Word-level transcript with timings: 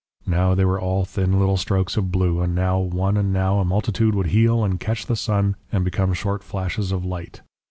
Now 0.25 0.55
they 0.55 0.65
were 0.65 0.81
all 0.81 1.05
thin 1.05 1.37
little 1.37 1.57
strokes 1.57 1.95
of 1.95 2.11
blue, 2.11 2.41
and 2.41 2.55
now 2.55 2.79
one 2.79 3.17
and 3.17 3.31
now 3.31 3.59
a 3.59 3.63
multitude 3.63 4.15
would 4.15 4.25
heel 4.33 4.63
and 4.63 4.79
catch 4.79 5.05
the 5.05 5.15
sun 5.15 5.55
and 5.71 5.85
become 5.85 6.11
short 6.15 6.43
flashes 6.43 6.91
of 6.91 7.05
light. 7.05 7.43